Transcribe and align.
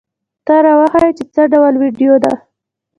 ته 0.45 0.55
را 0.65 0.73
وښیه 0.79 1.09
چې 1.17 1.23
څه 1.33 1.41
ډول 1.53 1.73
ویډیو 1.81 2.13
ده؟ 2.23 2.33